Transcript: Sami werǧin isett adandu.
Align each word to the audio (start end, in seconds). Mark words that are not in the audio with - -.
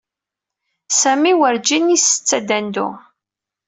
Sami 0.99 1.31
werǧin 1.39 1.93
isett 1.95 2.29
adandu. 2.37 2.87